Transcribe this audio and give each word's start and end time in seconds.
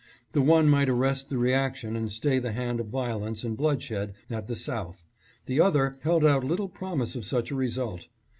The 0.31 0.41
one 0.41 0.67
might 0.67 0.89
arrest 0.89 1.29
the 1.29 1.37
reaction 1.37 1.95
and 1.95 2.11
stay 2.11 2.39
the 2.39 2.53
hand 2.53 2.79
of 2.79 2.87
violence 2.87 3.43
and 3.43 3.55
blood 3.55 3.83
shed 3.83 4.15
at 4.31 4.47
the 4.47 4.55
South; 4.55 5.03
the 5.45 5.61
other 5.61 5.99
held 6.01 6.25
out 6.25 6.43
little 6.43 6.69
promise 6.69 7.15
of 7.15 7.23
such 7.23 7.51
a 7.51 7.55
result. 7.55 8.07